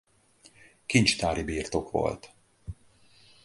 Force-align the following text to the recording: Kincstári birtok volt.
Kincstári 0.85 1.43
birtok 1.43 1.91
volt. 1.91 2.33